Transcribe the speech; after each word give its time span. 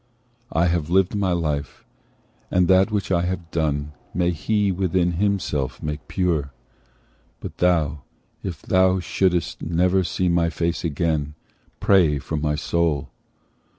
I 0.51 0.65
have 0.65 0.89
lived 0.89 1.13
my 1.13 1.31
life, 1.31 1.85
and 2.49 2.67
that 2.67 2.89
which 2.89 3.11
I 3.11 3.21
have 3.25 3.51
done 3.51 3.91
May 4.15 4.31
He 4.31 4.71
within 4.71 5.11
himself 5.11 5.83
make 5.83 6.07
pure! 6.07 6.51
but 7.39 7.59
thou, 7.59 8.01
If 8.41 8.63
thou 8.63 8.99
shouldst 8.99 9.61
never 9.61 10.03
see 10.03 10.27
my 10.27 10.49
face 10.49 10.83
again, 10.83 11.35
Pray 11.79 12.17
for 12.17 12.35
my 12.35 12.55
soul. 12.55 13.11